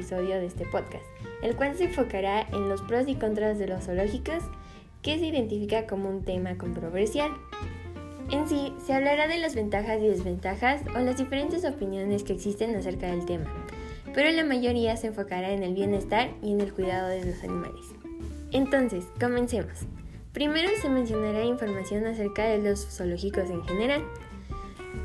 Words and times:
episodio 0.00 0.36
de 0.36 0.46
este 0.46 0.64
podcast, 0.64 1.04
el 1.42 1.54
cual 1.56 1.76
se 1.76 1.84
enfocará 1.84 2.46
en 2.52 2.70
los 2.70 2.80
pros 2.80 3.06
y 3.06 3.16
contras 3.16 3.58
de 3.58 3.66
los 3.66 3.84
zoológicos, 3.84 4.42
que 5.02 5.18
se 5.18 5.26
identifica 5.26 5.86
como 5.86 6.08
un 6.08 6.24
tema 6.24 6.56
controversial. 6.56 7.30
En 8.30 8.48
sí, 8.48 8.72
se 8.84 8.94
hablará 8.94 9.28
de 9.28 9.36
las 9.36 9.54
ventajas 9.54 10.00
y 10.00 10.08
desventajas 10.08 10.80
o 10.94 11.00
las 11.00 11.18
diferentes 11.18 11.66
opiniones 11.66 12.22
que 12.22 12.32
existen 12.32 12.74
acerca 12.76 13.08
del 13.08 13.26
tema, 13.26 13.52
pero 14.14 14.30
la 14.30 14.42
mayoría 14.42 14.96
se 14.96 15.08
enfocará 15.08 15.50
en 15.52 15.62
el 15.62 15.74
bienestar 15.74 16.30
y 16.42 16.52
en 16.52 16.62
el 16.62 16.72
cuidado 16.72 17.08
de 17.08 17.26
los 17.26 17.42
animales. 17.44 17.84
Entonces, 18.52 19.04
comencemos. 19.20 19.80
Primero 20.32 20.70
se 20.80 20.88
mencionará 20.88 21.44
información 21.44 22.06
acerca 22.06 22.44
de 22.44 22.58
los 22.58 22.86
zoológicos 22.86 23.50
en 23.50 23.62
general. 23.64 24.02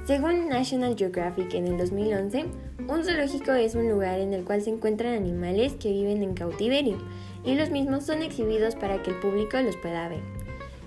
Según 0.05 0.49
National 0.49 0.95
Geographic 0.95 1.53
en 1.53 1.67
el 1.67 1.77
2011, 1.77 2.45
un 2.87 3.03
zoológico 3.03 3.53
es 3.53 3.73
un 3.75 3.89
lugar 3.89 4.19
en 4.19 4.33
el 4.33 4.43
cual 4.43 4.61
se 4.61 4.69
encuentran 4.69 5.13
animales 5.13 5.73
que 5.73 5.91
viven 5.91 6.21
en 6.21 6.35
cautiverio 6.35 6.97
y 7.43 7.55
los 7.55 7.71
mismos 7.71 8.05
son 8.05 8.21
exhibidos 8.21 8.75
para 8.75 9.01
que 9.01 9.11
el 9.11 9.19
público 9.19 9.59
los 9.61 9.77
pueda 9.77 10.07
ver. 10.07 10.21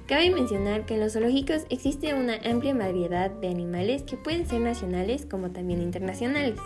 Cabe 0.06 0.30
mencionar 0.30 0.86
que 0.86 0.94
en 0.94 1.00
los 1.00 1.12
zoológicos 1.12 1.66
existe 1.68 2.14
una 2.14 2.36
amplia 2.44 2.74
variedad 2.74 3.30
de 3.30 3.48
animales 3.48 4.04
que 4.04 4.16
pueden 4.16 4.46
ser 4.46 4.60
nacionales 4.60 5.26
como 5.26 5.50
también 5.50 5.82
internacionales. 5.82 6.58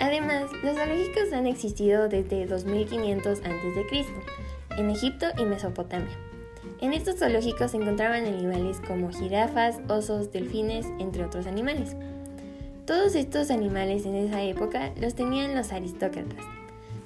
Además, 0.00 0.50
los 0.64 0.76
zoológicos 0.76 1.32
han 1.32 1.46
existido 1.46 2.08
desde 2.08 2.46
2500 2.46 3.38
a.C. 3.40 4.04
en 4.78 4.90
Egipto 4.90 5.26
y 5.38 5.44
Mesopotamia. 5.44 6.25
En 6.80 6.92
estos 6.92 7.16
zoológicos 7.18 7.70
se 7.70 7.78
encontraban 7.78 8.26
animales 8.26 8.80
como 8.86 9.10
jirafas, 9.10 9.80
osos, 9.88 10.30
delfines, 10.30 10.86
entre 10.98 11.24
otros 11.24 11.46
animales. 11.46 11.96
Todos 12.84 13.14
estos 13.14 13.50
animales 13.50 14.04
en 14.04 14.14
esa 14.14 14.42
época 14.42 14.92
los 15.00 15.14
tenían 15.14 15.54
los 15.54 15.72
aristócratas. 15.72 16.44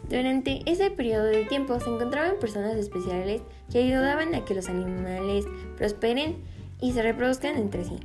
Durante 0.08 0.62
ese 0.66 0.90
periodo 0.90 1.24
de 1.24 1.44
tiempo 1.44 1.78
se 1.78 1.88
encontraban 1.88 2.40
personas 2.40 2.74
especiales 2.74 3.42
que 3.70 3.78
ayudaban 3.78 4.34
a 4.34 4.44
que 4.44 4.54
los 4.54 4.68
animales 4.68 5.44
prosperen 5.78 6.36
y 6.80 6.92
se 6.92 7.02
reproduzcan 7.02 7.56
entre 7.56 7.84
sí. 7.84 7.96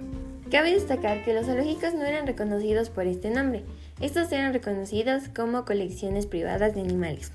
Cabe 0.51 0.71
destacar 0.71 1.25
que 1.25 1.33
los 1.33 1.47
zoológicos 1.47 1.95
no 1.95 2.03
eran 2.03 2.27
reconocidos 2.27 2.91
por 2.91 3.07
este 3.07 3.31
nombre, 3.31 3.63
estos 3.99 4.31
eran 4.31 4.53
reconocidos 4.53 5.23
como 5.35 5.65
colecciones 5.65 6.27
privadas 6.27 6.75
de 6.75 6.81
animales. 6.81 7.31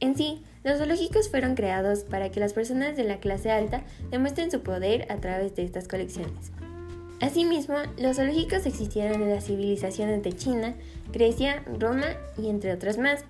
En 0.00 0.16
sí, 0.16 0.42
los 0.62 0.78
zoológicos 0.78 1.30
fueron 1.30 1.54
creados 1.54 2.00
para 2.00 2.30
que 2.30 2.40
las 2.40 2.52
personas 2.52 2.96
de 2.96 3.04
la 3.04 3.18
clase 3.18 3.50
alta 3.50 3.82
demuestren 4.10 4.50
su 4.50 4.60
poder 4.62 5.10
a 5.10 5.16
través 5.16 5.54
de 5.56 5.64
estas 5.64 5.88
colecciones. 5.88 6.52
Asimismo, 7.20 7.76
los 7.96 8.16
zoológicos 8.16 8.66
existieron 8.66 9.22
en 9.22 9.30
las 9.30 9.46
civilizaciones 9.46 10.22
de 10.22 10.34
China, 10.34 10.74
Grecia, 11.12 11.62
Roma 11.78 12.08
y 12.36 12.50
entre 12.50 12.72
otras 12.72 12.98
más. 12.98 13.24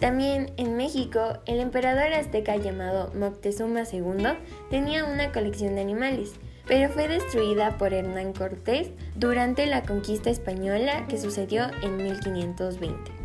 También 0.00 0.52
en 0.56 0.76
México, 0.76 1.38
el 1.46 1.60
emperador 1.60 2.12
azteca 2.12 2.56
llamado 2.56 3.12
Moctezuma 3.14 3.84
II 3.84 4.24
tenía 4.70 5.04
una 5.04 5.30
colección 5.30 5.76
de 5.76 5.82
animales, 5.82 6.32
pero 6.66 6.92
fue 6.92 7.06
destruida 7.06 7.78
por 7.78 7.94
Hernán 7.94 8.32
Cortés 8.32 8.90
durante 9.14 9.66
la 9.66 9.82
conquista 9.82 10.30
española 10.30 11.06
que 11.06 11.18
sucedió 11.18 11.66
en 11.82 11.98
1520. 11.98 13.21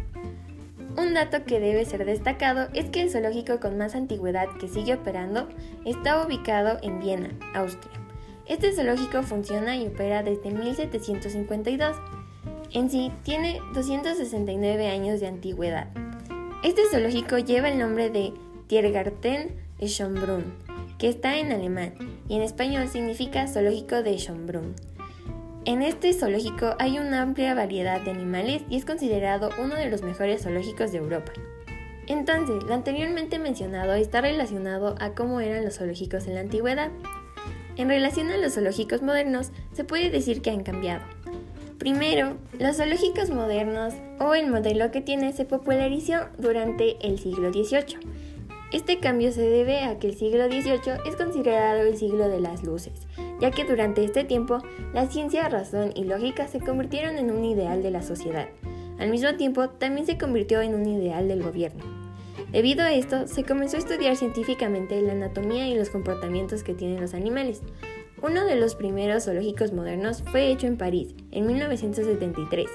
Un 0.98 1.14
dato 1.14 1.46
que 1.46 1.60
debe 1.60 1.86
ser 1.86 2.06
destacado 2.06 2.70
es 2.74 2.90
que 2.90 3.02
el 3.02 3.12
zoológico 3.12 3.60
con 3.60 3.78
más 3.78 3.94
antigüedad 3.94 4.48
que 4.60 4.68
sigue 4.68 4.96
operando 4.96 5.48
está 5.86 6.26
ubicado 6.26 6.80
en 6.82 7.00
Viena, 7.00 7.30
Austria. 7.54 8.00
Este 8.48 8.74
zoológico 8.74 9.22
funciona 9.22 9.78
y 9.78 9.86
opera 9.86 10.24
desde 10.24 10.50
1752. 10.50 11.96
En 12.74 12.90
sí, 12.90 13.12
tiene 13.22 13.60
269 13.76 14.88
años 14.88 15.20
de 15.20 15.28
antigüedad. 15.28 15.88
Este 16.64 16.82
zoológico 16.90 17.38
lleva 17.38 17.70
el 17.70 17.78
nombre 17.78 18.10
de 18.10 18.34
Tiergarten 18.66 19.56
Schönbrunn, 19.80 20.56
que 20.98 21.10
está 21.10 21.38
en 21.38 21.52
alemán, 21.52 21.94
y 22.28 22.38
en 22.38 22.42
español 22.42 22.88
significa 22.88 23.48
Zoológico 23.48 24.02
de 24.02 24.18
Schönbrunn. 24.18 24.74
En 25.68 25.82
este 25.82 26.14
zoológico 26.14 26.76
hay 26.80 26.98
una 26.98 27.22
amplia 27.22 27.54
variedad 27.54 28.00
de 28.00 28.12
animales 28.12 28.62
y 28.70 28.78
es 28.78 28.86
considerado 28.86 29.50
uno 29.62 29.76
de 29.76 29.90
los 29.90 30.02
mejores 30.02 30.44
zoológicos 30.44 30.94
de 30.94 31.00
Europa. 31.00 31.34
Entonces, 32.08 32.64
lo 32.64 32.74
anteriormente 32.74 33.38
mencionado 33.38 33.94
está 33.96 34.22
relacionado 34.22 34.96
a 35.02 35.14
cómo 35.14 35.42
eran 35.42 35.66
los 35.66 35.76
zoológicos 35.76 36.26
en 36.28 36.36
la 36.36 36.40
antigüedad. 36.40 36.90
En 37.76 37.90
relación 37.90 38.32
a 38.32 38.38
los 38.38 38.54
zoológicos 38.54 39.02
modernos, 39.02 39.52
se 39.74 39.84
puede 39.84 40.10
decir 40.10 40.42
que 40.42 40.52
han 40.52 40.64
cambiado. 40.64 41.04
Primero, 41.80 42.38
los 42.58 42.78
zoológicos 42.78 43.30
modernos 43.30 43.94
o 44.22 44.36
el 44.36 44.50
modelo 44.50 44.90
que 44.92 45.02
tiene 45.02 45.34
se 45.34 45.44
popularizó 45.44 46.30
durante 46.38 46.96
el 47.06 47.20
siglo 47.20 47.52
XVIII. 47.52 48.00
Este 48.72 49.00
cambio 49.00 49.34
se 49.34 49.42
debe 49.42 49.82
a 49.82 50.00
que 50.00 50.08
el 50.08 50.16
siglo 50.16 50.46
XVIII 50.46 51.02
es 51.06 51.18
considerado 51.18 51.82
el 51.82 51.98
siglo 51.98 52.30
de 52.30 52.40
las 52.40 52.64
luces, 52.64 53.06
ya 53.40 53.52
que 53.52 53.66
durante 53.66 54.04
este 54.04 54.24
tiempo 54.24 54.60
la 54.94 55.08
ciencia, 55.08 55.50
razón 55.50 55.92
y 55.96 56.04
lógica 56.04 56.48
se 56.48 56.60
convirtieron 56.60 57.18
en 57.18 57.32
un 57.32 57.46
ideal 57.46 57.84
de 57.84 57.92
la 57.92 58.02
sociedad. 58.02 58.48
Al 59.00 59.10
mismo 59.10 59.36
tiempo, 59.36 59.70
también 59.70 60.06
se 60.06 60.18
convirtió 60.18 60.62
en 60.62 60.74
un 60.74 60.88
ideal 60.88 61.28
del 61.28 61.44
gobierno. 61.44 61.84
Debido 62.52 62.84
a 62.84 62.94
esto, 62.94 63.28
se 63.28 63.44
comenzó 63.44 63.76
a 63.76 63.80
estudiar 63.80 64.16
científicamente 64.16 65.02
la 65.02 65.12
anatomía 65.12 65.68
y 65.68 65.76
los 65.76 65.90
comportamientos 65.90 66.64
que 66.64 66.74
tienen 66.74 67.02
los 67.02 67.14
animales. 67.14 67.62
Uno 68.22 68.46
de 68.46 68.56
los 68.56 68.74
primeros 68.74 69.26
zoológicos 69.26 69.74
modernos 69.74 70.24
fue 70.32 70.52
hecho 70.52 70.66
en 70.66 70.78
París, 70.78 71.14
en 71.32 71.46
1973, 71.46 72.68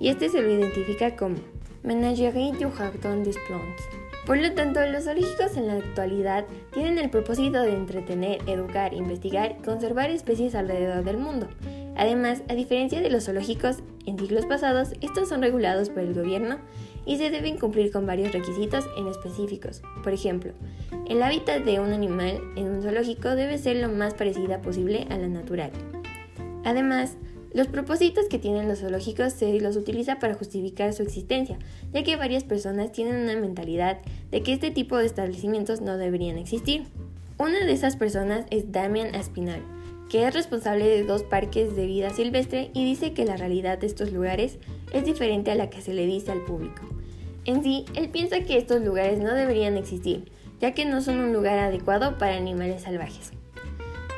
y 0.00 0.08
este 0.08 0.28
se 0.28 0.42
lo 0.42 0.50
identifica 0.50 1.16
como 1.16 1.36
Menagerie 1.82 2.52
du 2.52 2.70
Jardin 2.70 3.22
des 3.22 3.38
Plantes. 3.46 4.03
Por 4.26 4.38
lo 4.38 4.52
tanto, 4.52 4.80
los 4.86 5.04
zoológicos 5.04 5.56
en 5.56 5.66
la 5.66 5.74
actualidad 5.74 6.46
tienen 6.72 6.98
el 6.98 7.10
propósito 7.10 7.60
de 7.60 7.74
entretener, 7.74 8.38
educar, 8.46 8.94
investigar 8.94 9.56
y 9.58 9.62
conservar 9.62 10.10
especies 10.10 10.54
alrededor 10.54 11.04
del 11.04 11.18
mundo. 11.18 11.48
Además, 11.96 12.42
a 12.48 12.54
diferencia 12.54 13.02
de 13.02 13.10
los 13.10 13.24
zoológicos 13.24 13.78
en 14.06 14.18
siglos 14.18 14.46
pasados, 14.46 14.92
estos 15.02 15.28
son 15.28 15.42
regulados 15.42 15.90
por 15.90 16.02
el 16.02 16.14
gobierno 16.14 16.58
y 17.04 17.18
se 17.18 17.30
deben 17.30 17.58
cumplir 17.58 17.92
con 17.92 18.06
varios 18.06 18.32
requisitos 18.32 18.86
en 18.96 19.08
específicos. 19.08 19.82
Por 20.02 20.14
ejemplo, 20.14 20.52
el 21.06 21.22
hábitat 21.22 21.62
de 21.62 21.80
un 21.80 21.92
animal 21.92 22.40
en 22.56 22.70
un 22.70 22.82
zoológico 22.82 23.36
debe 23.36 23.58
ser 23.58 23.76
lo 23.76 23.90
más 23.90 24.14
parecida 24.14 24.62
posible 24.62 25.06
a 25.10 25.18
la 25.18 25.28
natural. 25.28 25.70
Además, 26.64 27.18
los 27.54 27.68
propósitos 27.68 28.26
que 28.28 28.40
tienen 28.40 28.66
los 28.66 28.80
zoológicos 28.80 29.32
se 29.32 29.60
los 29.60 29.76
utiliza 29.76 30.18
para 30.18 30.34
justificar 30.34 30.92
su 30.92 31.04
existencia, 31.04 31.56
ya 31.92 32.02
que 32.02 32.16
varias 32.16 32.42
personas 32.42 32.90
tienen 32.90 33.22
una 33.22 33.36
mentalidad 33.36 33.98
de 34.32 34.42
que 34.42 34.52
este 34.52 34.72
tipo 34.72 34.96
de 34.98 35.06
establecimientos 35.06 35.80
no 35.80 35.96
deberían 35.96 36.36
existir. 36.36 36.82
Una 37.38 37.64
de 37.64 37.72
esas 37.72 37.94
personas 37.94 38.44
es 38.50 38.72
Damian 38.72 39.14
Aspinall, 39.14 39.62
que 40.10 40.26
es 40.26 40.34
responsable 40.34 40.88
de 40.88 41.04
dos 41.04 41.22
parques 41.22 41.76
de 41.76 41.86
vida 41.86 42.10
silvestre 42.10 42.70
y 42.74 42.84
dice 42.84 43.12
que 43.12 43.24
la 43.24 43.36
realidad 43.36 43.78
de 43.78 43.86
estos 43.86 44.10
lugares 44.10 44.58
es 44.92 45.04
diferente 45.04 45.52
a 45.52 45.54
la 45.54 45.70
que 45.70 45.80
se 45.80 45.94
le 45.94 46.06
dice 46.06 46.32
al 46.32 46.42
público. 46.42 46.82
En 47.44 47.62
sí, 47.62 47.84
él 47.94 48.08
piensa 48.08 48.40
que 48.40 48.58
estos 48.58 48.82
lugares 48.82 49.20
no 49.20 49.32
deberían 49.32 49.76
existir, 49.76 50.24
ya 50.60 50.72
que 50.72 50.86
no 50.86 51.00
son 51.02 51.20
un 51.20 51.32
lugar 51.32 51.60
adecuado 51.60 52.18
para 52.18 52.36
animales 52.36 52.82
salvajes. 52.82 53.32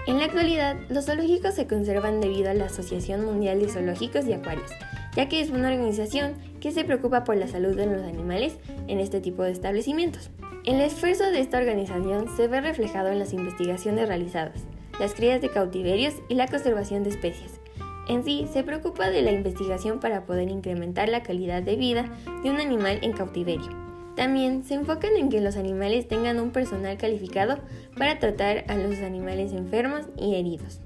En 0.07 0.19
la 0.19 0.27
actualidad, 0.27 0.77
los 0.89 1.07
zoológicos 1.07 1.55
se 1.55 1.67
conservan 1.67 2.21
debido 2.21 2.49
a 2.49 2.55
la 2.55 2.67
Asociación 2.67 3.25
Mundial 3.25 3.59
de 3.59 3.69
Zoológicos 3.69 4.25
y 4.27 4.35
Acuarios, 4.35 4.71
ya 5.17 5.29
que 5.29 5.41
es 5.41 5.51
una 5.51 5.69
organización 5.69 6.35
que 6.61 6.71
se 6.71 6.85
preocupa 6.85 7.25
por 7.25 7.37
la 7.37 7.49
salud 7.49 7.77
de 7.77 7.87
los 7.87 8.03
animales 8.03 8.57
en 8.87 9.01
este 9.01 9.21
tipo 9.21 9.43
de 9.43 9.51
establecimientos. 9.51 10.31
El 10.65 10.81
esfuerzo 10.81 11.25
de 11.25 11.41
esta 11.41 11.59
organización 11.59 12.29
se 12.37 12.47
ve 12.47 12.61
reflejado 12.61 13.09
en 13.09 13.19
las 13.19 13.33
investigaciones 13.33 14.07
realizadas, 14.07 14.63
las 15.01 15.13
crías 15.13 15.41
de 15.41 15.51
cautiverios 15.51 16.15
y 16.29 16.37
la 16.37 16.47
conservación 16.47 17.03
de 17.03 17.11
especies. 17.11 17.61
En 18.09 18.23
sí, 18.23 18.47
se 18.53 18.63
preocupa 18.63 19.11
de 19.11 19.23
la 19.23 19.33
investigación 19.33 19.99
para 19.99 20.25
poder 20.25 20.49
incrementar 20.49 21.09
la 21.09 21.25
calidad 21.25 21.65
de 21.65 21.75
vida 21.75 22.17
de 22.45 22.51
un 22.51 22.61
animal 22.61 23.01
en 23.03 23.13
cautiverio. 23.13 23.86
También 24.17 24.65
se 24.65 24.75
enfocan 24.75 25.15
en 25.17 25.29
que 25.29 25.43
los 25.43 25.57
animales 25.57 26.09
tengan 26.09 26.41
un 26.41 26.51
personal 26.51 26.97
calificado 26.97 27.59
para 27.97 28.19
tratar 28.19 28.65
a 28.69 28.77
los 28.77 28.99
animales 29.01 29.53
enfermos 29.53 30.07
y 30.17 30.35
heridos. 30.37 30.81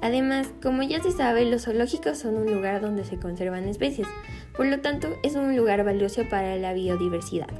Además, 0.00 0.48
como 0.60 0.82
ya 0.82 1.00
se 1.00 1.12
sabe, 1.12 1.44
los 1.44 1.64
zoológicos 1.64 2.18
son 2.18 2.34
un 2.36 2.52
lugar 2.52 2.80
donde 2.80 3.04
se 3.04 3.18
conservan 3.18 3.68
especies, 3.68 4.08
por 4.56 4.66
lo 4.66 4.80
tanto 4.80 5.08
es 5.22 5.36
un 5.36 5.54
lugar 5.54 5.84
valioso 5.84 6.22
para 6.28 6.56
la 6.56 6.72
biodiversidad. 6.72 7.50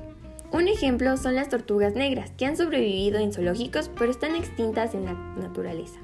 Un 0.50 0.66
ejemplo 0.66 1.16
son 1.16 1.34
las 1.34 1.48
tortugas 1.48 1.94
negras, 1.94 2.32
que 2.36 2.46
han 2.46 2.56
sobrevivido 2.56 3.18
en 3.18 3.32
zoológicos 3.32 3.90
pero 3.96 4.10
están 4.10 4.34
extintas 4.34 4.94
en 4.94 5.04
la 5.04 5.12
naturaleza. 5.12 5.98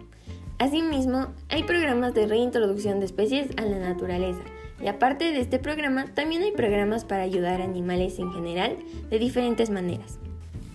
Asimismo, 0.58 1.28
hay 1.48 1.64
programas 1.64 2.14
de 2.14 2.26
reintroducción 2.26 3.00
de 3.00 3.06
especies 3.06 3.48
a 3.56 3.62
la 3.62 3.78
naturaleza, 3.78 4.42
y 4.80 4.86
aparte 4.86 5.32
de 5.32 5.40
este 5.40 5.58
programa, 5.58 6.06
también 6.14 6.42
hay 6.42 6.52
programas 6.52 7.04
para 7.04 7.22
ayudar 7.22 7.60
a 7.60 7.64
animales 7.64 8.18
en 8.18 8.32
general 8.32 8.76
de 9.10 9.18
diferentes 9.18 9.70
maneras. 9.70 10.18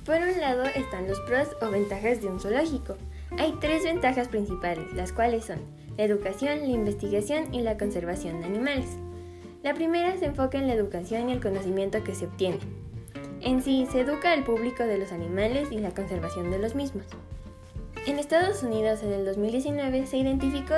Por 0.06 0.18
un 0.18 0.40
lado 0.42 0.66
están 0.66 1.08
los 1.08 1.20
pros 1.22 1.48
o 1.62 1.70
ventajas 1.70 2.22
de 2.22 2.28
un 2.28 2.40
zoológico. 2.40 2.98
Hay 3.38 3.54
tres 3.62 3.84
ventajas 3.84 4.28
principales, 4.28 4.92
las 4.94 5.14
cuales 5.14 5.46
son 5.46 5.60
la 5.98 6.04
educación, 6.04 6.60
la 6.60 6.68
investigación 6.68 7.54
y 7.54 7.62
la 7.62 7.78
conservación 7.78 8.42
de 8.42 8.48
animales. 8.48 8.98
La 9.64 9.74
primera 9.74 10.18
se 10.18 10.26
enfoca 10.26 10.58
en 10.58 10.68
la 10.68 10.74
educación 10.74 11.30
y 11.30 11.34
el 11.34 11.42
conocimiento 11.42 12.04
que 12.04 12.16
se 12.16 12.26
obtiene. 12.26 12.60
En 13.40 13.62
sí, 13.62 13.88
se 13.92 14.02
educa 14.02 14.34
al 14.34 14.44
público 14.44 14.84
de 14.84 14.98
los 14.98 15.12
animales 15.14 15.72
y 15.72 15.78
la 15.78 15.92
conservación 15.92 16.52
de 16.52 16.60
los 16.60 16.76
mismos. 16.76 17.06
En 18.06 18.20
Estados 18.20 18.64
Unidos, 18.64 19.04
en 19.04 19.14
el 19.14 19.26
2019, 19.26 20.06
se 20.08 20.18
identificó 20.18 20.76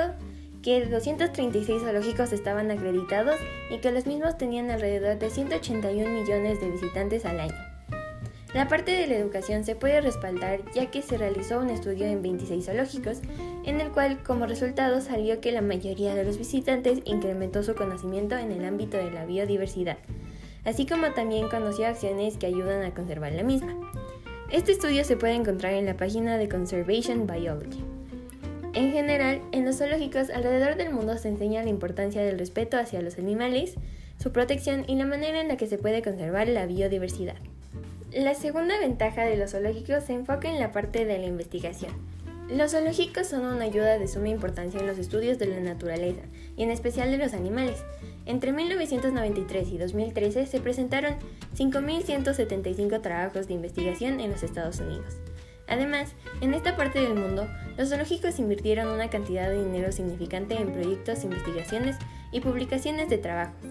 que 0.66 0.84
236 0.84 1.80
zoológicos 1.80 2.32
estaban 2.32 2.72
acreditados 2.72 3.36
y 3.70 3.78
que 3.78 3.92
los 3.92 4.04
mismos 4.04 4.36
tenían 4.36 4.68
alrededor 4.68 5.16
de 5.16 5.30
181 5.30 6.10
millones 6.10 6.60
de 6.60 6.68
visitantes 6.68 7.24
al 7.24 7.38
año. 7.38 7.54
La 8.52 8.66
parte 8.66 8.90
de 8.90 9.06
la 9.06 9.14
educación 9.14 9.62
se 9.62 9.76
puede 9.76 10.00
respaldar 10.00 10.62
ya 10.74 10.90
que 10.90 11.02
se 11.02 11.18
realizó 11.18 11.60
un 11.60 11.70
estudio 11.70 12.06
en 12.06 12.20
26 12.20 12.64
zoológicos, 12.64 13.20
en 13.64 13.80
el 13.80 13.92
cual 13.92 14.24
como 14.24 14.46
resultado 14.46 15.00
salió 15.00 15.40
que 15.40 15.52
la 15.52 15.62
mayoría 15.62 16.16
de 16.16 16.24
los 16.24 16.36
visitantes 16.36 16.98
incrementó 17.04 17.62
su 17.62 17.76
conocimiento 17.76 18.36
en 18.36 18.50
el 18.50 18.64
ámbito 18.64 18.96
de 18.96 19.12
la 19.12 19.24
biodiversidad, 19.24 19.98
así 20.64 20.84
como 20.84 21.12
también 21.12 21.48
conoció 21.48 21.86
acciones 21.86 22.38
que 22.38 22.46
ayudan 22.46 22.82
a 22.82 22.92
conservar 22.92 23.30
la 23.34 23.44
misma. 23.44 23.72
Este 24.50 24.72
estudio 24.72 25.04
se 25.04 25.16
puede 25.16 25.34
encontrar 25.34 25.74
en 25.74 25.86
la 25.86 25.96
página 25.96 26.38
de 26.38 26.48
Conservation 26.48 27.24
Biology. 27.24 27.85
En 28.76 28.92
general, 28.92 29.40
en 29.52 29.64
los 29.64 29.78
zoológicos 29.78 30.28
alrededor 30.28 30.76
del 30.76 30.92
mundo 30.92 31.16
se 31.16 31.28
enseña 31.28 31.62
la 31.62 31.70
importancia 31.70 32.22
del 32.22 32.38
respeto 32.38 32.76
hacia 32.76 33.00
los 33.00 33.16
animales, 33.16 33.72
su 34.22 34.32
protección 34.32 34.84
y 34.86 34.96
la 34.96 35.06
manera 35.06 35.40
en 35.40 35.48
la 35.48 35.56
que 35.56 35.66
se 35.66 35.78
puede 35.78 36.02
conservar 36.02 36.46
la 36.46 36.66
biodiversidad. 36.66 37.36
La 38.12 38.34
segunda 38.34 38.78
ventaja 38.78 39.24
de 39.24 39.38
los 39.38 39.52
zoológicos 39.52 40.04
se 40.04 40.12
enfoca 40.12 40.50
en 40.50 40.60
la 40.60 40.72
parte 40.72 41.06
de 41.06 41.18
la 41.18 41.24
investigación. 41.24 41.90
Los 42.50 42.72
zoológicos 42.72 43.26
son 43.28 43.46
una 43.46 43.64
ayuda 43.64 43.98
de 43.98 44.08
suma 44.08 44.28
importancia 44.28 44.78
en 44.78 44.86
los 44.86 44.98
estudios 44.98 45.38
de 45.38 45.46
la 45.46 45.60
naturaleza, 45.60 46.20
y 46.54 46.62
en 46.62 46.70
especial 46.70 47.10
de 47.10 47.16
los 47.16 47.32
animales. 47.32 47.82
Entre 48.26 48.52
1993 48.52 49.68
y 49.70 49.78
2013 49.78 50.44
se 50.44 50.60
presentaron 50.60 51.14
5.175 51.56 53.00
trabajos 53.00 53.48
de 53.48 53.54
investigación 53.54 54.20
en 54.20 54.32
los 54.32 54.42
Estados 54.42 54.80
Unidos. 54.80 55.16
Además, 55.68 56.14
en 56.40 56.54
esta 56.54 56.76
parte 56.76 57.00
del 57.00 57.14
mundo, 57.14 57.48
los 57.76 57.88
zoológicos 57.88 58.38
invirtieron 58.38 58.88
una 58.88 59.10
cantidad 59.10 59.48
de 59.48 59.64
dinero 59.64 59.92
significante 59.92 60.54
en 60.54 60.72
proyectos, 60.72 61.24
investigaciones 61.24 61.96
y 62.32 62.40
publicaciones 62.40 63.08
de 63.08 63.18
trabajos. 63.18 63.66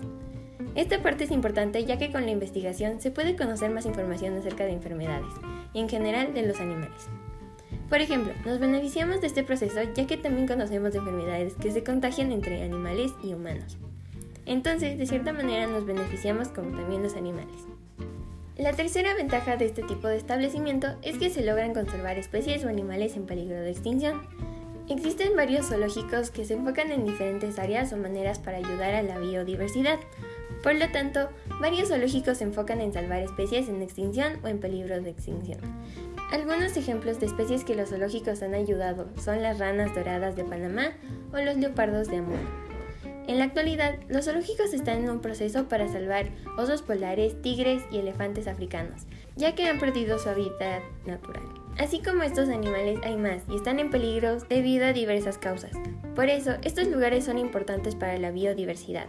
Esta 0.75 1.01
parte 1.01 1.23
es 1.23 1.31
importante 1.31 1.85
ya 1.85 1.97
que 1.97 2.11
con 2.11 2.25
la 2.25 2.31
investigación 2.31 2.99
se 2.99 3.11
puede 3.11 3.37
conocer 3.37 3.71
más 3.71 3.85
información 3.85 4.37
acerca 4.37 4.65
de 4.65 4.73
enfermedades 4.73 5.33
y 5.73 5.79
en 5.79 5.87
general 5.87 6.33
de 6.33 6.45
los 6.45 6.59
animales. 6.59 7.07
Por 7.89 8.01
ejemplo, 8.01 8.33
nos 8.45 8.59
beneficiamos 8.59 9.21
de 9.21 9.27
este 9.27 9.43
proceso 9.43 9.79
ya 9.95 10.07
que 10.07 10.17
también 10.17 10.47
conocemos 10.47 10.91
de 10.91 10.99
enfermedades 10.99 11.53
que 11.55 11.71
se 11.71 11.83
contagian 11.83 12.31
entre 12.31 12.63
animales 12.63 13.11
y 13.23 13.33
humanos. 13.33 13.77
Entonces, 14.45 14.97
de 14.97 15.05
cierta 15.05 15.33
manera 15.33 15.67
nos 15.67 15.85
beneficiamos 15.85 16.49
como 16.49 16.75
también 16.75 17.03
los 17.03 17.15
animales. 17.15 17.74
La 18.57 18.71
tercera 18.73 19.13
ventaja 19.13 19.57
de 19.57 19.65
este 19.65 19.83
tipo 19.83 20.07
de 20.07 20.17
establecimiento 20.17 20.87
es 21.01 21.17
que 21.17 21.29
se 21.29 21.43
logran 21.43 21.73
conservar 21.73 22.17
especies 22.17 22.63
o 22.63 22.69
animales 22.69 23.15
en 23.17 23.25
peligro 23.25 23.59
de 23.59 23.71
extinción. 23.71 24.21
Existen 24.87 25.35
varios 25.35 25.67
zoológicos 25.67 26.31
que 26.31 26.45
se 26.45 26.53
enfocan 26.53 26.91
en 26.91 27.05
diferentes 27.05 27.59
áreas 27.59 27.91
o 27.91 27.97
maneras 27.97 28.39
para 28.39 28.57
ayudar 28.57 28.95
a 28.95 29.03
la 29.03 29.19
biodiversidad, 29.19 29.99
por 30.65 30.73
lo 30.73 30.89
tanto, 30.89 31.29
varios 31.61 31.89
zoológicos 31.89 32.39
se 32.39 32.43
enfocan 32.43 32.81
en 32.81 32.91
salvar 32.91 33.21
especies 33.21 33.69
en 33.69 33.83
extinción 33.83 34.39
o 34.43 34.47
en 34.47 34.59
peligro 34.59 34.99
de 34.99 35.11
extinción. 35.11 35.59
Algunos 36.31 36.75
ejemplos 36.75 37.19
de 37.19 37.27
especies 37.27 37.63
que 37.63 37.75
los 37.75 37.89
zoológicos 37.89 38.41
han 38.41 38.55
ayudado 38.55 39.07
son 39.23 39.43
las 39.43 39.59
ranas 39.59 39.93
doradas 39.93 40.35
de 40.35 40.43
Panamá 40.43 40.93
o 41.31 41.37
los 41.37 41.57
leopardos 41.57 42.07
de 42.07 42.17
Amur. 42.17 42.64
En 43.27 43.39
la 43.39 43.45
actualidad, 43.45 43.95
los 44.07 44.25
zoológicos 44.25 44.73
están 44.73 45.03
en 45.03 45.09
un 45.09 45.19
proceso 45.19 45.67
para 45.67 45.87
salvar 45.87 46.29
osos 46.57 46.83
polares, 46.83 47.41
tigres 47.41 47.83
y 47.91 47.97
elefantes 47.97 48.47
africanos, 48.47 49.07
ya 49.35 49.55
que 49.55 49.67
han 49.67 49.79
perdido 49.79 50.19
su 50.19 50.29
hábitat 50.29 50.83
natural. 51.07 51.43
Así 51.77 52.01
como 52.01 52.21
estos 52.21 52.49
animales 52.49 52.99
hay 53.03 53.17
más 53.17 53.41
y 53.49 53.55
están 53.55 53.79
en 53.79 53.89
peligro 53.89 54.37
debido 54.47 54.85
a 54.85 54.93
diversas 54.93 55.39
causas. 55.39 55.71
Por 56.15 56.29
eso, 56.29 56.51
estos 56.63 56.87
lugares 56.87 57.25
son 57.25 57.39
importantes 57.39 57.95
para 57.95 58.17
la 58.19 58.29
biodiversidad. 58.29 59.07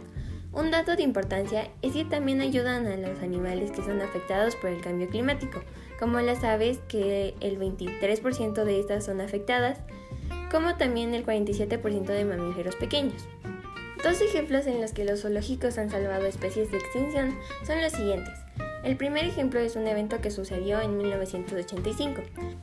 Un 0.52 0.70
dato 0.70 0.96
de 0.96 1.02
importancia 1.02 1.68
es 1.82 1.92
que 1.92 2.06
también 2.06 2.40
ayudan 2.40 2.86
a 2.86 2.96
los 2.96 3.20
animales 3.20 3.70
que 3.70 3.82
son 3.82 4.00
afectados 4.00 4.56
por 4.56 4.70
el 4.70 4.80
cambio 4.80 5.10
climático, 5.10 5.62
como 6.00 6.18
las 6.20 6.42
aves, 6.42 6.78
que 6.88 7.34
el 7.40 7.58
23% 7.58 8.64
de 8.64 8.80
estas 8.80 9.04
son 9.04 9.20
afectadas, 9.20 9.78
como 10.50 10.76
también 10.76 11.12
el 11.14 11.26
47% 11.26 12.06
de 12.06 12.24
mamíferos 12.24 12.74
pequeños. 12.76 13.28
Dos 14.02 14.20
ejemplos 14.20 14.66
en 14.66 14.80
los 14.80 14.92
que 14.92 15.04
los 15.04 15.22
zoológicos 15.22 15.78
han 15.78 15.90
salvado 15.90 16.26
especies 16.26 16.70
de 16.70 16.78
extinción 16.78 17.36
son 17.66 17.80
los 17.82 17.92
siguientes. 17.92 18.34
El 18.84 18.96
primer 18.96 19.24
ejemplo 19.24 19.58
es 19.58 19.74
un 19.74 19.86
evento 19.88 20.20
que 20.20 20.30
sucedió 20.30 20.80
en 20.80 20.96
1985. 20.96 22.22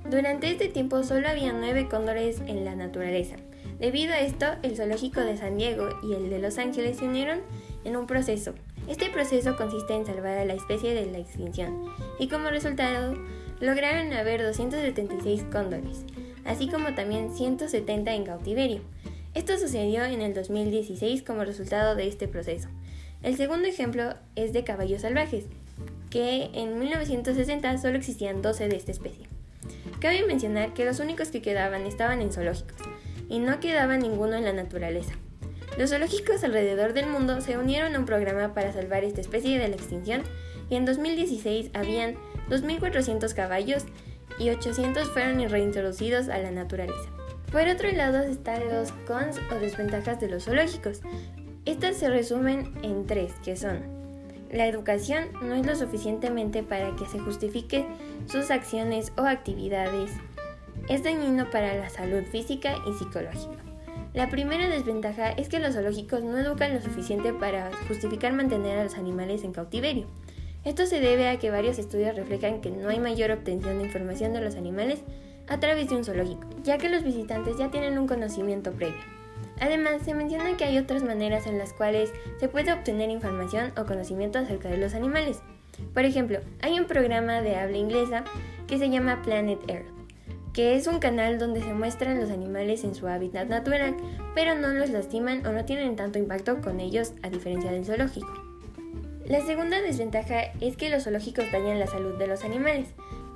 Durante 0.10 0.50
este 0.50 0.70
tiempo 0.70 1.04
solo 1.04 1.28
había 1.28 1.52
nueve 1.52 1.90
cóndores 1.90 2.40
en 2.48 2.64
la 2.64 2.76
naturaleza. 2.76 3.36
Debido 3.80 4.14
a 4.14 4.20
esto, 4.20 4.46
el 4.62 4.78
zoológico 4.78 5.20
de 5.20 5.36
San 5.36 5.58
Diego 5.58 5.90
y 6.02 6.14
el 6.14 6.30
de 6.30 6.40
Los 6.40 6.58
Ángeles 6.58 6.98
se 6.98 7.06
unieron 7.06 7.42
en 7.84 7.98
un 7.98 8.08
proceso. 8.08 8.54
Este 8.88 9.10
proceso 9.10 9.58
consiste 9.58 9.96
en 9.96 10.06
salvar 10.06 10.38
a 10.38 10.46
la 10.46 10.54
especie 10.54 10.94
de 10.94 11.12
la 11.12 11.18
extinción 11.18 11.86
y 12.20 12.28
como 12.28 12.50
resultado 12.50 13.16
lograron 13.60 14.14
haber 14.14 14.44
276 14.44 15.44
cóndores, 15.52 16.06
así 16.46 16.70
como 16.70 16.94
también 16.96 17.36
170 17.36 18.14
en 18.14 18.24
cautiverio. 18.24 18.82
Esto 19.34 19.58
sucedió 19.58 20.04
en 20.06 20.22
el 20.22 20.34
2016 20.34 21.24
como 21.24 21.44
resultado 21.44 21.96
de 21.96 22.08
este 22.08 22.28
proceso. 22.28 22.70
El 23.24 23.36
segundo 23.36 23.68
ejemplo 23.68 24.14
es 24.36 24.54
de 24.54 24.64
caballos 24.64 25.02
salvajes, 25.02 25.46
que 26.12 26.52
en 26.54 26.78
1960 26.78 27.78
solo 27.80 27.98
existían 27.98 28.44
12 28.44 28.68
de 28.68 28.76
esta 28.76 28.92
especie. 28.92 29.26
Cabe 30.00 30.26
mencionar 30.28 30.74
que 30.74 30.86
los 30.86 31.00
únicos 31.00 31.30
que 31.30 31.42
quedaban 31.42 31.88
estaban 31.88 32.22
en 32.22 32.32
zoológicos, 32.32 32.78
y 33.28 33.40
no 33.40 33.60
quedaba 33.60 33.98
ninguno 33.98 34.36
en 34.36 34.44
la 34.44 34.54
naturaleza. 34.54 35.14
Los 35.80 35.90
zoológicos 35.90 36.44
alrededor 36.44 36.94
del 36.94 37.08
mundo 37.08 37.42
se 37.42 37.58
unieron 37.58 37.96
a 37.96 38.00
un 38.00 38.06
programa 38.06 38.54
para 38.54 38.72
salvar 38.72 39.04
esta 39.04 39.22
especie 39.22 39.58
de 39.58 39.68
la 39.68 39.76
extinción 39.76 40.22
y 40.70 40.76
en 40.76 40.86
2016 40.86 41.72
habían 41.74 42.16
2.400 42.50 43.34
caballos 43.34 43.86
y 44.38 44.52
800 44.52 45.10
fueron 45.10 45.50
reintroducidos 45.50 46.30
a 46.30 46.38
la 46.38 46.52
naturaleza. 46.52 47.10
Por 47.54 47.68
otro 47.68 47.92
lado 47.92 48.24
están 48.24 48.68
los 48.68 48.92
cons 49.08 49.40
o 49.52 49.60
desventajas 49.60 50.20
de 50.20 50.28
los 50.28 50.46
zoológicos. 50.46 51.02
Estas 51.66 51.98
se 51.98 52.10
resumen 52.10 52.74
en 52.82 53.06
tres, 53.06 53.32
que 53.46 53.56
son 53.56 54.04
la 54.52 54.68
educación 54.68 55.30
no 55.42 55.54
es 55.54 55.66
lo 55.66 55.76
suficientemente 55.76 56.64
para 56.64 56.96
que 56.96 57.06
se 57.06 57.20
justifique 57.20 57.86
sus 58.28 58.50
acciones 58.50 59.12
o 59.18 59.22
actividades. 59.22 60.12
Es 60.90 61.04
dañino 61.04 61.50
para 61.52 61.76
la 61.76 61.90
salud 61.90 62.24
física 62.32 62.76
y 62.88 62.94
psicológica. 62.94 63.64
La 64.14 64.30
primera 64.30 64.68
desventaja 64.68 65.32
es 65.32 65.48
que 65.48 65.60
los 65.60 65.74
zoológicos 65.74 66.24
no 66.24 66.38
educan 66.38 66.74
lo 66.74 66.82
suficiente 66.82 67.34
para 67.34 67.72
justificar 67.88 68.34
mantener 68.34 68.80
a 68.80 68.84
los 68.84 68.96
animales 68.96 69.44
en 69.44 69.54
cautiverio. 69.54 70.08
Esto 70.66 70.88
se 70.88 71.00
debe 71.00 71.30
a 71.30 71.38
que 71.38 71.52
varios 71.52 71.78
estudios 71.78 72.16
reflejan 72.16 72.62
que 72.62 72.72
no 72.72 72.90
hay 72.90 73.00
mayor 73.00 73.30
obtención 73.30 73.78
de 73.78 73.86
información 73.86 74.34
de 74.34 74.42
los 74.42 74.56
animales 74.56 75.04
a 75.48 75.60
través 75.60 75.90
de 75.90 75.96
un 75.96 76.06
zoológico, 76.06 76.48
ya 76.64 76.78
que 76.78 76.90
los 76.90 77.04
visitantes 77.04 77.58
ya 77.58 77.70
tienen 77.70 77.98
un 77.98 78.08
conocimiento 78.08 78.72
previo. 78.72 79.02
Además, 79.60 80.02
se 80.04 80.14
menciona 80.14 80.58
que 80.58 80.66
hay 80.66 80.78
otras 80.78 81.04
maneras 81.04 81.48
en 81.48 81.58
las 81.58 81.74
cuales 81.74 82.12
se 82.40 82.50
puede 82.50 82.74
obtener 82.74 83.10
información 83.10 83.72
o 83.78 83.86
conocimiento 83.86 84.40
acerca 84.40 84.70
de 84.70 84.78
los 84.78 84.94
animales. 84.94 85.42
Por 85.94 86.06
ejemplo, 86.06 86.40
hay 86.62 86.80
un 86.80 86.86
programa 86.86 87.42
de 87.42 87.56
habla 87.56 87.78
inglesa 87.78 88.24
que 88.68 88.78
se 88.78 88.90
llama 88.90 89.22
Planet 89.22 89.60
Earth, 89.68 89.88
que 90.54 90.76
es 90.76 90.88
un 90.88 91.00
canal 91.00 91.40
donde 91.40 91.62
se 91.62 91.74
muestran 91.74 92.20
los 92.20 92.30
animales 92.30 92.84
en 92.84 92.94
su 92.94 93.08
hábitat 93.08 93.48
natural, 93.48 93.96
pero 94.36 94.56
no 94.56 94.70
los 94.70 94.90
lastiman 94.90 95.46
o 95.46 95.52
no 95.52 95.66
tienen 95.66 95.96
tanto 95.96 96.20
impacto 96.20 96.62
con 96.62 96.80
ellos 96.80 97.14
a 97.24 97.30
diferencia 97.30 97.72
del 97.72 97.86
zoológico. 97.86 98.32
La 99.26 99.42
segunda 99.46 99.82
desventaja 99.82 100.52
es 100.60 100.78
que 100.78 100.90
los 100.90 101.04
zoológicos 101.04 101.52
dañan 101.52 101.80
la 101.80 101.88
salud 101.88 102.18
de 102.18 102.28
los 102.28 102.44
animales. 102.44 102.90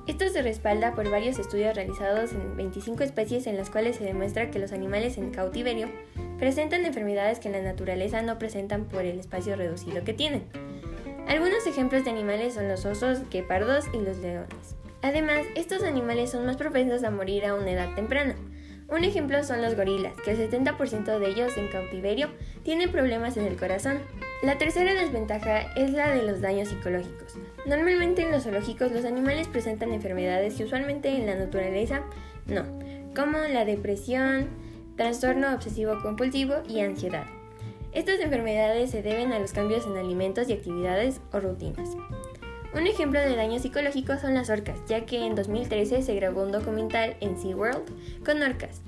Esto 0.07 0.29
se 0.29 0.41
respalda 0.41 0.95
por 0.95 1.09
varios 1.11 1.37
estudios 1.37 1.75
realizados 1.75 2.31
en 2.31 2.55
25 2.55 3.03
especies 3.03 3.45
en 3.45 3.57
las 3.57 3.69
cuales 3.69 3.97
se 3.97 4.05
demuestra 4.05 4.49
que 4.49 4.57
los 4.57 4.71
animales 4.71 5.17
en 5.17 5.31
cautiverio 5.31 5.89
presentan 6.39 6.85
enfermedades 6.85 7.39
que 7.39 7.49
en 7.49 7.55
la 7.55 7.61
naturaleza 7.61 8.21
no 8.21 8.39
presentan 8.39 8.85
por 8.85 9.03
el 9.03 9.19
espacio 9.19 9.57
reducido 9.57 10.05
que 10.05 10.13
tienen. 10.13 10.43
Algunos 11.27 11.67
ejemplos 11.67 12.05
de 12.05 12.11
animales 12.11 12.53
son 12.53 12.69
los 12.69 12.85
osos, 12.85 13.29
guepardos 13.29 13.83
y 13.93 13.97
los 13.97 14.17
leones. 14.19 14.77
Además, 15.01 15.41
estos 15.55 15.83
animales 15.83 16.31
son 16.31 16.45
más 16.45 16.55
propensos 16.55 17.03
a 17.03 17.11
morir 17.11 17.45
a 17.45 17.53
una 17.53 17.71
edad 17.71 17.93
temprana. 17.93 18.35
Un 18.87 19.03
ejemplo 19.03 19.43
son 19.43 19.61
los 19.61 19.75
gorilas, 19.75 20.13
que 20.23 20.31
el 20.31 20.37
70% 20.37 21.19
de 21.19 21.27
ellos 21.27 21.57
en 21.57 21.67
cautiverio 21.67 22.29
tienen 22.63 22.93
problemas 22.93 23.35
en 23.35 23.45
el 23.45 23.57
corazón. 23.57 23.99
La 24.43 24.59
tercera 24.59 24.93
desventaja 24.93 25.61
es 25.75 25.91
la 25.93 26.13
de 26.13 26.21
los 26.21 26.41
daños 26.41 26.69
psicológicos. 26.69 27.33
Normalmente 27.65 28.21
en 28.21 28.31
los 28.31 28.43
zoológicos 28.43 28.91
los 28.91 29.03
animales 29.03 29.47
presentan 29.47 29.91
enfermedades 29.91 30.53
que 30.53 30.65
usualmente 30.65 31.09
en 31.09 31.25
la 31.25 31.35
naturaleza 31.35 32.03
no, 32.45 32.63
como 33.15 33.39
la 33.39 33.65
depresión, 33.65 34.47
trastorno 34.95 35.55
obsesivo 35.55 35.99
compulsivo 36.03 36.53
y 36.69 36.81
ansiedad. 36.81 37.25
Estas 37.93 38.19
enfermedades 38.19 38.91
se 38.91 39.01
deben 39.01 39.33
a 39.33 39.39
los 39.39 39.53
cambios 39.53 39.87
en 39.87 39.97
alimentos 39.97 40.47
y 40.49 40.53
actividades 40.53 41.19
o 41.33 41.39
rutinas. 41.39 41.97
Un 42.75 42.85
ejemplo 42.85 43.19
de 43.19 43.35
daño 43.35 43.57
psicológico 43.57 44.19
son 44.19 44.35
las 44.35 44.51
orcas, 44.51 44.77
ya 44.87 45.03
que 45.07 45.25
en 45.25 45.33
2013 45.33 46.03
se 46.03 46.15
grabó 46.15 46.43
un 46.43 46.51
documental 46.51 47.17
en 47.21 47.39
SeaWorld 47.39 48.23
con 48.23 48.43
orcas, 48.43 48.83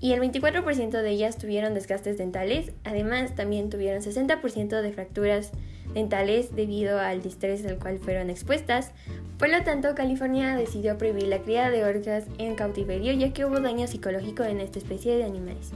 y 0.00 0.12
el 0.12 0.20
24% 0.20 1.02
de 1.02 1.10
ellas 1.10 1.38
tuvieron 1.38 1.74
desgastes 1.74 2.18
dentales, 2.18 2.72
además 2.84 3.34
también 3.34 3.68
tuvieron 3.68 4.02
60% 4.02 4.80
de 4.80 4.92
fracturas 4.92 5.50
dentales 5.92 6.54
debido 6.54 7.00
al 7.00 7.22
distrés 7.22 7.66
al 7.66 7.78
cual 7.78 7.98
fueron 7.98 8.30
expuestas. 8.30 8.92
Por 9.38 9.48
lo 9.48 9.62
tanto, 9.64 9.94
California 9.94 10.56
decidió 10.56 10.98
prohibir 10.98 11.28
la 11.28 11.40
cría 11.40 11.70
de 11.70 11.84
orcas 11.84 12.24
en 12.38 12.54
cautiverio 12.54 13.12
ya 13.12 13.32
que 13.32 13.44
hubo 13.44 13.60
daño 13.60 13.86
psicológico 13.86 14.44
en 14.44 14.60
esta 14.60 14.78
especie 14.78 15.16
de 15.16 15.24
animales. 15.24 15.72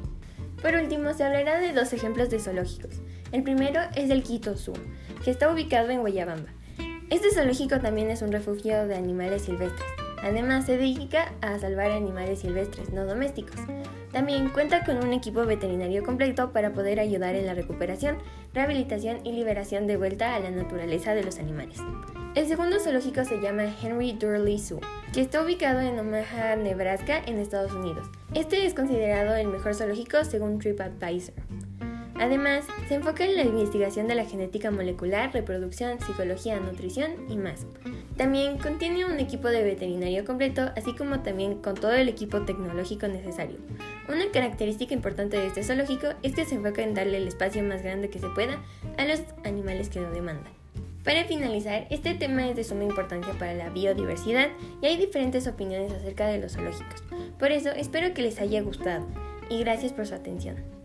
Por 0.61 0.75
último, 0.75 1.13
se 1.13 1.25
hablará 1.25 1.59
de 1.59 1.73
dos 1.73 1.93
ejemplos 1.93 2.31
de 2.31 2.39
zoológicos. 2.39 3.01
El 3.33 3.43
primero 3.43 3.81
es 3.97 4.11
el 4.11 4.23
Quito 4.23 4.57
Zoo, 4.57 4.75
que 5.25 5.33
está 5.33 5.53
ubicado 5.53 5.91
en 5.91 6.01
Guayabamba. 6.01 6.51
Este 7.11 7.31
zoológico 7.33 7.81
también 7.81 8.11
es 8.11 8.23
un 8.23 8.31
refugio 8.31 8.87
de 8.87 8.95
animales 8.95 9.43
silvestres. 9.43 9.89
Además, 10.23 10.67
se 10.67 10.77
dedica 10.77 11.33
a 11.41 11.59
salvar 11.59 11.91
animales 11.91 12.39
silvestres, 12.41 12.91
no 12.91 13.05
domésticos. 13.05 13.61
También 14.13 14.51
cuenta 14.51 14.85
con 14.85 14.99
un 15.03 15.13
equipo 15.15 15.47
veterinario 15.47 16.05
completo 16.05 16.53
para 16.53 16.73
poder 16.75 17.01
ayudar 17.01 17.35
en 17.35 17.47
la 17.47 17.55
recuperación, 17.55 18.19
rehabilitación 18.53 19.25
y 19.25 19.33
liberación 19.33 19.87
de 19.87 19.97
vuelta 19.97 20.35
a 20.35 20.41
la 20.41 20.51
naturaleza 20.51 21.15
de 21.15 21.25
los 21.25 21.39
animales. 21.39 21.79
El 22.35 22.47
segundo 22.47 22.79
zoológico 22.79 23.25
se 23.25 23.41
llama 23.41 23.65
Henry 23.83 24.13
Durley 24.13 24.59
Zoo, 24.59 24.81
que 25.13 25.23
está 25.23 25.43
ubicado 25.43 25.81
en 25.81 25.99
Omaha, 25.99 26.57
Nebraska, 26.57 27.23
en 27.27 27.39
Estados 27.39 27.73
Unidos. 27.73 28.07
Este 28.35 28.67
es 28.67 28.75
considerado 28.75 29.35
el 29.35 29.49
mejor 29.49 29.75
zoológico 29.75 30.25
según 30.25 30.59
TripAdvisor. 30.59 31.35
Además, 32.15 32.65
se 32.89 32.95
enfoca 32.95 33.25
en 33.25 33.37
la 33.37 33.43
investigación 33.43 34.09
de 34.09 34.15
la 34.15 34.25
genética 34.25 34.71
molecular, 34.71 35.33
reproducción, 35.33 35.99
psicología, 36.01 36.61
nutrición 36.61 37.11
y 37.29 37.37
más. 37.37 37.67
También 38.17 38.59
contiene 38.59 39.07
un 39.07 39.19
equipo 39.21 39.49
de 39.49 39.63
veterinario 39.63 40.25
completo, 40.25 40.71
así 40.77 40.95
como 40.95 41.21
también 41.21 41.63
con 41.63 41.75
todo 41.75 41.93
el 41.93 42.09
equipo 42.09 42.43
tecnológico 42.43 43.09
necesario. 43.09 43.57
Una 44.09 44.31
característica 44.31 44.95
importante 44.95 45.39
de 45.39 45.47
este 45.47 45.63
zoológico 45.63 46.09
es 46.23 46.35
que 46.35 46.45
se 46.45 46.57
enfoca 46.57 46.83
en 46.83 46.95
darle 46.95 47.17
el 47.17 47.29
espacio 47.29 47.63
más 47.63 47.83
grande 47.83 48.11
que 48.11 48.19
se 48.19 48.29
pueda 48.29 48.63
a 48.99 49.05
los 49.05 49.23
animales 49.45 49.89
que 49.89 50.01
lo 50.01 50.11
demandan. 50.11 50.53
Para 51.05 51.25
finalizar, 51.25 51.87
este 51.91 52.15
tema 52.15 52.49
es 52.49 52.55
de 52.55 52.63
suma 52.63 52.85
importancia 52.85 53.33
para 53.33 53.55
la 53.55 53.71
biodiversidad 53.71 54.49
y 54.81 54.87
hay 54.87 54.97
diferentes 54.97 55.47
opiniones 55.49 55.91
acerca 55.91 56.29
de 56.29 56.39
los 56.39 56.53
zoológicos. 56.53 57.03
Por 57.39 57.51
eso 57.51 57.71
espero 57.71 58.15
que 58.15 58.23
les 58.23 58.41
haya 58.41 58.63
gustado 58.63 59.07
y 59.51 59.61
gracias 59.61 59.93
por 59.93 60.07
su 60.07 60.15
atención. 60.15 60.82